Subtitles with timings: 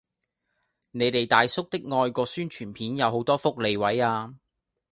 [0.89, 4.33] 你哋大叔的愛個宣傳片有好多福利位啊